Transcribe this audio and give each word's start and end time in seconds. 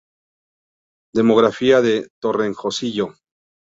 Demografía 1.13 1.81
de 1.83 2.07
Torrejoncillo 2.19 3.13